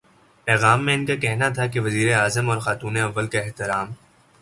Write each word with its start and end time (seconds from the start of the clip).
پیغام 0.47 0.85
میں 0.85 0.93
ان 0.93 1.05
کا 1.05 1.15
کہنا 1.15 1.49
تھا 1.49 1.67
کہ 1.67 1.79
وزیرا 1.79 2.21
اعظم 2.23 2.49
اور 2.49 2.57
خاتونِ 2.57 2.99
اول 2.99 3.27
کا 3.27 3.39
احترام 3.39 3.87